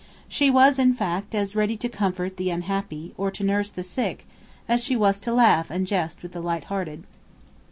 She 0.27 0.49
was, 0.49 0.79
in 0.79 0.95
fact, 0.95 1.35
as 1.35 1.55
ready 1.55 1.77
to 1.77 1.87
comfort 1.87 2.37
the 2.37 2.49
unhappy, 2.49 3.13
or 3.19 3.29
to 3.29 3.43
nurse 3.43 3.69
the 3.69 3.83
sick, 3.83 4.25
as 4.67 4.83
she 4.83 4.95
was 4.95 5.19
to 5.19 5.31
laugh 5.31 5.69
and 5.69 5.85
jest 5.85 6.23
with 6.23 6.31
the 6.31 6.41
lighthearted. 6.41 7.03